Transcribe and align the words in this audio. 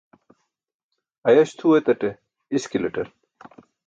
Ayaś 1.27 1.49
tʰuu 1.57 1.77
etaṭe 1.79 2.09
iskilaṭar 2.55 3.07